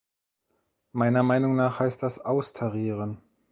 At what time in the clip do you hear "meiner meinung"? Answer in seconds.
0.93-1.55